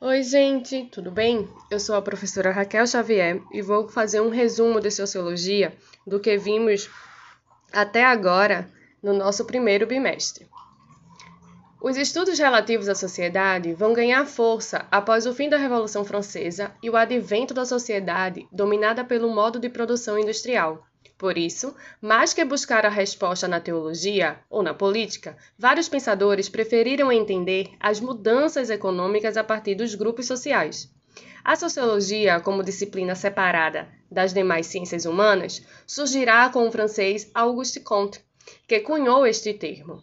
Oi, 0.00 0.22
gente, 0.22 0.84
tudo 0.92 1.10
bem? 1.10 1.48
Eu 1.68 1.80
sou 1.80 1.96
a 1.96 2.00
professora 2.00 2.52
Raquel 2.52 2.86
Xavier 2.86 3.42
e 3.52 3.60
vou 3.60 3.88
fazer 3.88 4.20
um 4.20 4.28
resumo 4.28 4.80
de 4.80 4.92
sociologia 4.92 5.76
do 6.06 6.20
que 6.20 6.38
vimos 6.38 6.88
até 7.72 8.04
agora 8.04 8.70
no 9.02 9.12
nosso 9.12 9.44
primeiro 9.44 9.88
bimestre. 9.88 10.46
Os 11.82 11.96
estudos 11.96 12.38
relativos 12.38 12.88
à 12.88 12.94
sociedade 12.94 13.74
vão 13.74 13.92
ganhar 13.92 14.24
força 14.24 14.86
após 14.88 15.26
o 15.26 15.34
fim 15.34 15.48
da 15.48 15.56
Revolução 15.56 16.04
Francesa 16.04 16.70
e 16.80 16.88
o 16.88 16.96
advento 16.96 17.52
da 17.52 17.64
sociedade 17.64 18.46
dominada 18.52 19.04
pelo 19.04 19.34
modo 19.34 19.58
de 19.58 19.68
produção 19.68 20.16
industrial. 20.16 20.87
Por 21.16 21.38
isso, 21.38 21.74
mais 22.00 22.32
que 22.32 22.44
buscar 22.44 22.84
a 22.84 22.88
resposta 22.88 23.48
na 23.48 23.60
teologia 23.60 24.38
ou 24.50 24.62
na 24.62 24.74
política, 24.74 25.36
vários 25.58 25.88
pensadores 25.88 26.48
preferiram 26.48 27.10
entender 27.10 27.70
as 27.80 28.00
mudanças 28.00 28.70
econômicas 28.70 29.36
a 29.36 29.42
partir 29.42 29.74
dos 29.74 29.94
grupos 29.94 30.26
sociais. 30.26 30.88
A 31.44 31.56
sociologia, 31.56 32.40
como 32.40 32.62
disciplina 32.62 33.14
separada 33.14 33.88
das 34.10 34.32
demais 34.34 34.66
ciências 34.66 35.06
humanas, 35.06 35.62
surgirá 35.86 36.48
com 36.50 36.66
o 36.66 36.70
francês 36.70 37.30
Auguste 37.34 37.80
Comte, 37.80 38.20
que 38.66 38.80
cunhou 38.80 39.26
este 39.26 39.54
termo. 39.54 40.02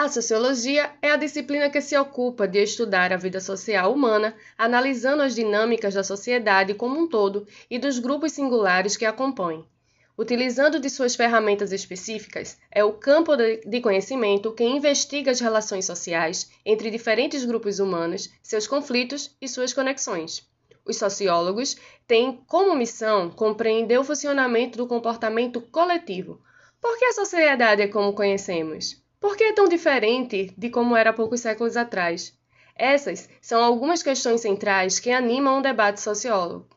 A 0.00 0.08
sociologia 0.08 0.92
é 1.02 1.10
a 1.10 1.16
disciplina 1.16 1.68
que 1.68 1.80
se 1.80 1.98
ocupa 1.98 2.46
de 2.46 2.62
estudar 2.62 3.12
a 3.12 3.16
vida 3.16 3.40
social 3.40 3.92
humana, 3.92 4.32
analisando 4.56 5.24
as 5.24 5.34
dinâmicas 5.34 5.94
da 5.94 6.04
sociedade 6.04 6.72
como 6.72 6.96
um 6.96 7.08
todo 7.08 7.48
e 7.68 7.80
dos 7.80 7.98
grupos 7.98 8.30
singulares 8.30 8.96
que 8.96 9.04
a 9.04 9.12
compõem. 9.12 9.66
Utilizando 10.16 10.78
de 10.78 10.88
suas 10.88 11.16
ferramentas 11.16 11.72
específicas, 11.72 12.60
é 12.70 12.84
o 12.84 12.92
campo 12.92 13.32
de 13.34 13.80
conhecimento 13.80 14.52
que 14.52 14.62
investiga 14.62 15.32
as 15.32 15.40
relações 15.40 15.84
sociais 15.84 16.48
entre 16.64 16.92
diferentes 16.92 17.44
grupos 17.44 17.80
humanos, 17.80 18.30
seus 18.40 18.68
conflitos 18.68 19.36
e 19.42 19.48
suas 19.48 19.72
conexões. 19.72 20.48
Os 20.86 20.96
sociólogos 20.96 21.76
têm 22.06 22.40
como 22.46 22.76
missão 22.76 23.30
compreender 23.30 23.98
o 23.98 24.04
funcionamento 24.04 24.78
do 24.78 24.86
comportamento 24.86 25.60
coletivo. 25.60 26.40
Por 26.80 26.96
que 26.96 27.04
a 27.04 27.12
sociedade 27.14 27.82
é 27.82 27.88
como 27.88 28.12
conhecemos? 28.12 29.07
Por 29.20 29.36
que 29.36 29.44
é 29.44 29.52
tão 29.52 29.68
diferente 29.68 30.54
de 30.56 30.70
como 30.70 30.96
era 30.96 31.12
poucos 31.12 31.40
séculos 31.40 31.76
atrás? 31.76 32.32
Essas 32.76 33.28
são 33.40 33.62
algumas 33.62 34.02
questões 34.02 34.40
centrais 34.40 35.00
que 35.00 35.10
animam 35.10 35.58
o 35.58 35.62
debate 35.62 36.00
sociológico. 36.00 36.68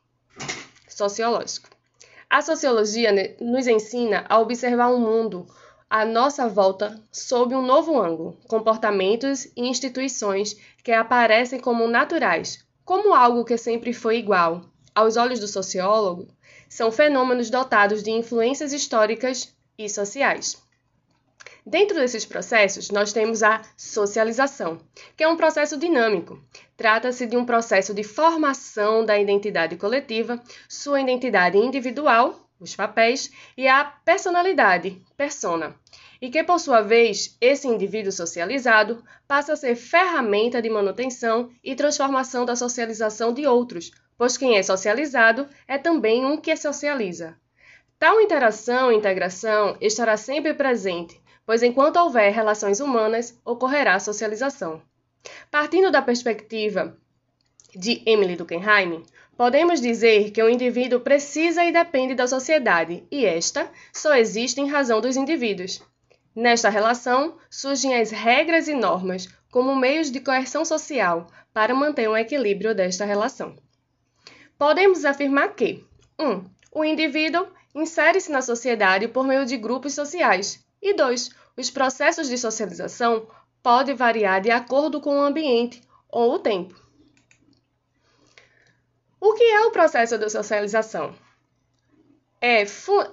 A 2.27 2.41
sociologia 2.41 3.11
nos 3.39 3.67
ensina 3.67 4.25
a 4.27 4.39
observar 4.39 4.87
o 4.87 4.99
mundo 4.99 5.45
à 5.87 6.03
nossa 6.03 6.47
volta 6.47 6.99
sob 7.11 7.53
um 7.53 7.61
novo 7.61 8.01
ângulo, 8.01 8.35
comportamentos 8.47 9.45
e 9.45 9.67
instituições 9.67 10.55
que 10.83 10.91
aparecem 10.91 11.59
como 11.59 11.87
naturais, 11.87 12.65
como 12.83 13.13
algo 13.13 13.45
que 13.45 13.57
sempre 13.57 13.93
foi 13.93 14.17
igual. 14.17 14.65
Aos 14.95 15.15
olhos 15.15 15.39
do 15.39 15.47
sociólogo, 15.47 16.27
são 16.67 16.91
fenômenos 16.91 17.51
dotados 17.51 18.01
de 18.01 18.09
influências 18.09 18.73
históricas 18.73 19.53
e 19.77 19.87
sociais. 19.87 20.59
Dentro 21.65 21.95
desses 21.95 22.25
processos, 22.25 22.89
nós 22.89 23.13
temos 23.13 23.43
a 23.43 23.61
socialização, 23.77 24.79
que 25.15 25.23
é 25.23 25.27
um 25.27 25.37
processo 25.37 25.77
dinâmico. 25.77 26.41
Trata-se 26.75 27.27
de 27.27 27.37
um 27.37 27.45
processo 27.45 27.93
de 27.93 28.03
formação 28.03 29.05
da 29.05 29.19
identidade 29.19 29.75
coletiva, 29.75 30.41
sua 30.67 31.01
identidade 31.01 31.59
individual, 31.59 32.49
os 32.59 32.75
papéis, 32.75 33.31
e 33.55 33.67
a 33.67 33.83
personalidade, 33.83 34.99
persona. 35.15 35.75
E 36.19 36.31
que, 36.31 36.43
por 36.43 36.59
sua 36.59 36.81
vez, 36.81 37.37
esse 37.39 37.67
indivíduo 37.67 38.11
socializado 38.11 39.03
passa 39.27 39.53
a 39.53 39.55
ser 39.55 39.75
ferramenta 39.75 40.61
de 40.63 40.69
manutenção 40.69 41.51
e 41.63 41.75
transformação 41.75 42.43
da 42.43 42.55
socialização 42.55 43.31
de 43.31 43.45
outros, 43.45 43.91
pois 44.17 44.35
quem 44.35 44.57
é 44.57 44.63
socializado 44.63 45.47
é 45.67 45.77
também 45.77 46.25
um 46.25 46.37
que 46.37 46.55
socializa. 46.55 47.37
Tal 47.99 48.19
interação 48.19 48.91
e 48.91 48.95
integração 48.95 49.77
estará 49.79 50.17
sempre 50.17 50.55
presente, 50.55 51.20
pois 51.51 51.63
enquanto 51.63 51.97
houver 51.97 52.31
relações 52.31 52.79
humanas, 52.79 53.37
ocorrerá 53.43 53.99
socialização. 53.99 54.81
Partindo 55.51 55.91
da 55.91 56.01
perspectiva 56.01 56.97
de 57.75 58.01
Emily 58.05 58.37
Durkheim, 58.37 59.03
podemos 59.35 59.81
dizer 59.81 60.31
que 60.31 60.41
o 60.41 60.47
indivíduo 60.47 61.01
precisa 61.01 61.65
e 61.65 61.73
depende 61.73 62.15
da 62.15 62.25
sociedade, 62.25 63.03
e 63.11 63.25
esta 63.25 63.69
só 63.91 64.15
existe 64.15 64.61
em 64.61 64.69
razão 64.69 65.01
dos 65.01 65.17
indivíduos. 65.17 65.83
Nesta 66.33 66.69
relação, 66.69 67.37
surgem 67.49 67.99
as 67.99 68.11
regras 68.11 68.69
e 68.69 68.73
normas 68.73 69.27
como 69.51 69.75
meios 69.75 70.09
de 70.09 70.21
coerção 70.21 70.63
social 70.63 71.27
para 71.53 71.75
manter 71.75 72.09
um 72.09 72.15
equilíbrio 72.15 72.73
desta 72.73 73.03
relação. 73.03 73.57
Podemos 74.57 75.03
afirmar 75.03 75.53
que 75.53 75.85
1. 76.17 76.29
Um, 76.29 76.45
o 76.71 76.85
indivíduo 76.85 77.45
insere-se 77.75 78.31
na 78.31 78.41
sociedade 78.41 79.09
por 79.09 79.27
meio 79.27 79.45
de 79.45 79.57
grupos 79.57 79.93
sociais, 79.93 80.65
e 80.81 80.93
2. 80.93 81.29
Os 81.57 81.69
processos 81.69 82.27
de 82.29 82.37
socialização 82.37 83.27
podem 83.61 83.95
variar 83.95 84.41
de 84.41 84.51
acordo 84.51 84.99
com 85.01 85.17
o 85.17 85.21
ambiente 85.21 85.81
ou 86.09 86.33
o 86.33 86.39
tempo. 86.39 86.75
O 89.19 89.33
que 89.33 89.43
é 89.43 89.61
o 89.61 89.71
processo 89.71 90.17
de 90.17 90.29
socialização? 90.29 91.13
É, 92.43 92.65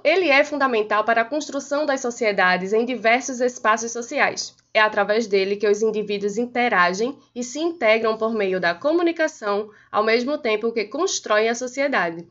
ele 0.02 0.30
é 0.30 0.42
fundamental 0.42 1.04
para 1.04 1.20
a 1.20 1.24
construção 1.24 1.84
das 1.84 2.00
sociedades 2.00 2.72
em 2.72 2.86
diversos 2.86 3.40
espaços 3.40 3.92
sociais. 3.92 4.56
É 4.72 4.80
através 4.80 5.26
dele 5.26 5.56
que 5.56 5.68
os 5.68 5.82
indivíduos 5.82 6.38
interagem 6.38 7.18
e 7.34 7.44
se 7.44 7.58
integram 7.58 8.16
por 8.16 8.32
meio 8.32 8.58
da 8.58 8.74
comunicação, 8.74 9.70
ao 9.92 10.02
mesmo 10.02 10.38
tempo 10.38 10.72
que 10.72 10.86
constroem 10.86 11.50
a 11.50 11.54
sociedade. 11.54 12.26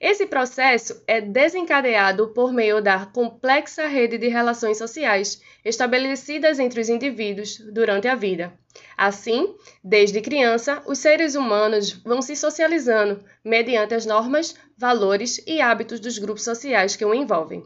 Esse 0.00 0.24
processo 0.24 1.02
é 1.06 1.20
desencadeado 1.20 2.28
por 2.28 2.54
meio 2.54 2.80
da 2.80 3.04
complexa 3.04 3.86
rede 3.86 4.16
de 4.16 4.28
relações 4.28 4.78
sociais 4.78 5.42
estabelecidas 5.62 6.58
entre 6.58 6.80
os 6.80 6.88
indivíduos 6.88 7.58
durante 7.58 8.08
a 8.08 8.14
vida. 8.14 8.58
Assim, 8.96 9.54
desde 9.84 10.22
criança, 10.22 10.82
os 10.86 10.98
seres 10.98 11.34
humanos 11.34 11.92
vão 12.02 12.22
se 12.22 12.34
socializando 12.34 13.22
mediante 13.44 13.92
as 13.92 14.06
normas, 14.06 14.54
valores 14.74 15.38
e 15.46 15.60
hábitos 15.60 16.00
dos 16.00 16.16
grupos 16.16 16.44
sociais 16.44 16.96
que 16.96 17.04
o 17.04 17.14
envolvem. 17.14 17.62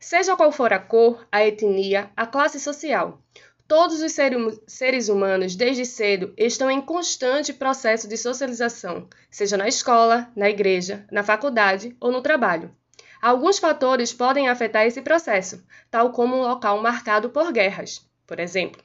Seja 0.00 0.34
qual 0.36 0.50
for 0.50 0.72
a 0.72 0.80
cor, 0.80 1.28
a 1.30 1.46
etnia, 1.46 2.10
a 2.16 2.26
classe 2.26 2.58
social, 2.58 3.22
Todos 3.68 4.00
os 4.00 4.14
seres 4.66 5.10
humanos, 5.10 5.54
desde 5.54 5.84
cedo, 5.84 6.32
estão 6.38 6.70
em 6.70 6.80
constante 6.80 7.52
processo 7.52 8.08
de 8.08 8.16
socialização, 8.16 9.06
seja 9.30 9.58
na 9.58 9.68
escola, 9.68 10.32
na 10.34 10.48
igreja, 10.48 11.06
na 11.12 11.22
faculdade 11.22 11.94
ou 12.00 12.10
no 12.10 12.22
trabalho. 12.22 12.74
Alguns 13.20 13.58
fatores 13.58 14.10
podem 14.10 14.48
afetar 14.48 14.86
esse 14.86 15.02
processo, 15.02 15.62
tal 15.90 16.12
como 16.12 16.34
um 16.34 16.40
local 16.40 16.80
marcado 16.80 17.28
por 17.28 17.52
guerras, 17.52 18.08
por 18.26 18.40
exemplo. 18.40 18.82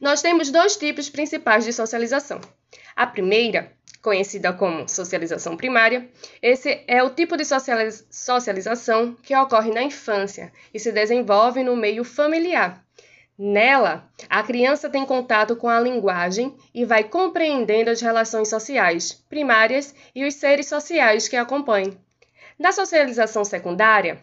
Nós 0.00 0.22
temos 0.22 0.50
dois 0.50 0.78
tipos 0.78 1.10
principais 1.10 1.66
de 1.66 1.72
socialização. 1.74 2.40
A 2.96 3.06
primeira, 3.06 3.74
conhecida 4.00 4.54
como 4.54 4.88
socialização 4.88 5.54
primária, 5.54 6.10
esse 6.40 6.82
é 6.88 7.02
o 7.02 7.10
tipo 7.10 7.36
de 7.36 7.44
socialização 7.44 9.14
que 9.22 9.36
ocorre 9.36 9.70
na 9.70 9.82
infância 9.82 10.50
e 10.72 10.80
se 10.80 10.90
desenvolve 10.90 11.62
no 11.62 11.76
meio 11.76 12.04
familiar 12.04 12.85
Nela, 13.38 14.08
a 14.30 14.42
criança 14.42 14.88
tem 14.88 15.04
contato 15.04 15.56
com 15.56 15.68
a 15.68 15.78
linguagem 15.78 16.56
e 16.74 16.86
vai 16.86 17.04
compreendendo 17.04 17.90
as 17.90 18.00
relações 18.00 18.48
sociais 18.48 19.12
primárias 19.28 19.94
e 20.14 20.24
os 20.24 20.34
seres 20.34 20.68
sociais 20.68 21.28
que 21.28 21.36
a 21.36 21.42
acompanham. 21.42 21.98
Na 22.58 22.72
socialização 22.72 23.44
secundária, 23.44 24.22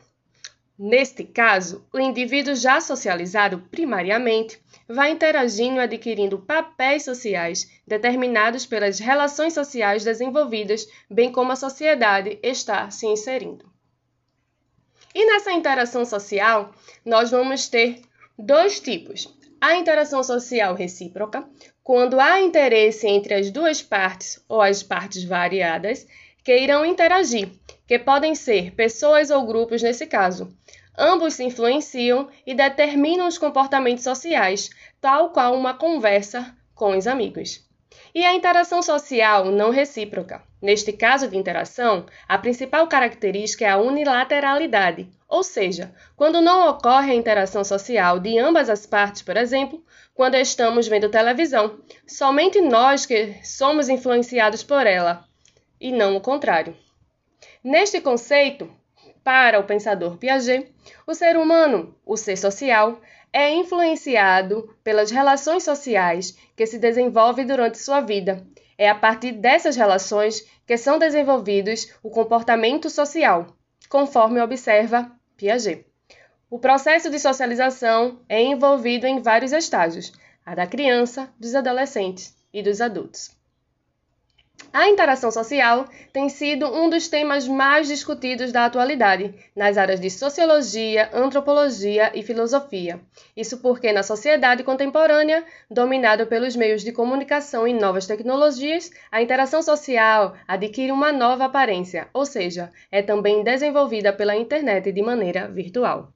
neste 0.77 1.23
caso, 1.23 1.85
o 1.93 1.99
indivíduo 1.99 2.55
já 2.55 2.81
socializado 2.81 3.59
primariamente 3.69 4.59
vai 4.87 5.11
interagindo 5.11 5.75
e 5.75 5.83
adquirindo 5.83 6.39
papéis 6.39 7.05
sociais 7.05 7.69
determinados 7.85 8.65
pelas 8.65 8.97
relações 8.97 9.53
sociais 9.53 10.03
desenvolvidas, 10.03 10.87
bem 11.07 11.31
como 11.31 11.51
a 11.51 11.55
sociedade 11.55 12.39
está 12.41 12.89
se 12.89 13.05
inserindo. 13.05 13.71
E 15.13 15.23
nessa 15.27 15.51
interação 15.51 16.03
social, 16.03 16.73
nós 17.05 17.29
vamos 17.29 17.67
ter 17.67 18.01
dois 18.37 18.79
tipos: 18.79 19.27
a 19.61 19.75
interação 19.75 20.23
social 20.23 20.75
recíproca, 20.75 21.47
quando 21.83 22.19
há 22.19 22.41
interesse 22.41 23.07
entre 23.07 23.33
as 23.33 23.51
duas 23.51 23.81
partes 23.81 24.43
ou 24.47 24.61
as 24.61 24.83
partes 24.83 25.23
variadas 25.23 26.07
que 26.43 26.57
irão 26.57 26.85
interagir, 26.85 27.49
que 27.87 27.97
podem 27.97 28.35
ser 28.35 28.71
pessoas 28.71 29.29
ou 29.29 29.45
grupos 29.45 29.81
nesse 29.81 30.05
caso. 30.05 30.53
Ambos 30.97 31.35
se 31.35 31.43
influenciam 31.43 32.29
e 32.45 32.53
determinam 32.53 33.27
os 33.27 33.37
comportamentos 33.37 34.03
sociais, 34.03 34.69
tal 35.01 35.31
qual 35.31 35.55
uma 35.55 35.73
conversa 35.73 36.55
com 36.75 36.97
os 36.97 37.07
amigos. 37.07 37.63
E 38.13 38.25
a 38.25 38.33
interação 38.33 38.81
social 38.81 39.45
não 39.45 39.69
recíproca. 39.69 40.43
Neste 40.61 40.93
caso 40.93 41.27
de 41.27 41.37
interação, 41.37 42.05
a 42.27 42.37
principal 42.37 42.87
característica 42.87 43.65
é 43.65 43.69
a 43.69 43.77
unilateralidade, 43.77 45.09
ou 45.27 45.43
seja, 45.43 45.93
quando 46.15 46.39
não 46.39 46.69
ocorre 46.69 47.11
a 47.11 47.15
interação 47.15 47.63
social 47.63 48.19
de 48.19 48.37
ambas 48.37 48.69
as 48.69 48.85
partes, 48.85 49.21
por 49.21 49.35
exemplo, 49.35 49.83
quando 50.13 50.35
estamos 50.35 50.87
vendo 50.87 51.09
televisão, 51.09 51.79
somente 52.07 52.61
nós 52.61 53.05
que 53.05 53.35
somos 53.43 53.89
influenciados 53.89 54.63
por 54.63 54.85
ela, 54.85 55.25
e 55.81 55.91
não 55.91 56.15
o 56.15 56.21
contrário. 56.21 56.77
Neste 57.63 57.99
conceito, 57.99 58.71
para 59.23 59.59
o 59.59 59.63
pensador 59.63 60.17
Piaget, 60.17 60.71
o 61.07 61.13
ser 61.13 61.35
humano, 61.35 61.95
o 62.05 62.15
ser 62.15 62.37
social, 62.37 63.01
é 63.33 63.51
influenciado 63.51 64.73
pelas 64.83 65.09
relações 65.09 65.63
sociais 65.63 66.37
que 66.55 66.67
se 66.67 66.77
desenvolvem 66.77 67.47
durante 67.47 67.79
sua 67.79 67.99
vida. 67.99 68.45
É 68.77 68.87
a 68.87 68.95
partir 68.95 69.31
dessas 69.31 69.75
relações 69.75 70.47
que 70.67 70.77
são 70.77 70.99
desenvolvidos 70.99 71.91
o 72.03 72.11
comportamento 72.11 72.89
social, 72.91 73.47
conforme 73.89 74.39
observa 74.39 75.11
Piaget. 75.35 75.85
O 76.49 76.59
processo 76.59 77.09
de 77.09 77.19
socialização 77.19 78.19
é 78.29 78.41
envolvido 78.41 79.07
em 79.07 79.19
vários 79.19 79.51
estágios: 79.51 80.13
a 80.45 80.53
da 80.53 80.67
criança, 80.67 81.33
dos 81.39 81.55
adolescentes 81.55 82.35
e 82.53 82.61
dos 82.61 82.79
adultos. 82.79 83.31
A 84.73 84.89
interação 84.89 85.29
social 85.29 85.85
tem 86.11 86.27
sido 86.29 86.65
um 86.65 86.89
dos 86.89 87.07
temas 87.07 87.47
mais 87.47 87.87
discutidos 87.87 88.51
da 88.51 88.65
atualidade 88.65 89.31
nas 89.55 89.77
áreas 89.77 89.99
de 89.99 90.09
sociologia, 90.09 91.11
antropologia 91.13 92.11
e 92.15 92.23
filosofia. 92.23 92.99
Isso 93.37 93.59
porque, 93.59 93.93
na 93.93 94.01
sociedade 94.01 94.63
contemporânea, 94.63 95.45
dominada 95.69 96.25
pelos 96.25 96.55
meios 96.55 96.81
de 96.81 96.91
comunicação 96.91 97.67
e 97.67 97.73
novas 97.73 98.07
tecnologias, 98.07 98.89
a 99.11 99.21
interação 99.21 99.61
social 99.61 100.33
adquire 100.47 100.91
uma 100.91 101.11
nova 101.11 101.45
aparência, 101.45 102.07
ou 102.11 102.25
seja, 102.25 102.71
é 102.91 103.03
também 103.03 103.43
desenvolvida 103.43 104.11
pela 104.11 104.35
internet 104.35 104.91
de 104.91 105.03
maneira 105.03 105.47
virtual. 105.47 106.11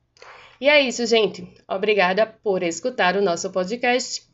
E 0.60 0.68
é 0.68 0.82
isso, 0.82 1.06
gente. 1.06 1.48
Obrigada 1.68 2.26
por 2.26 2.64
escutar 2.64 3.16
o 3.16 3.22
nosso 3.22 3.52
podcast. 3.52 4.28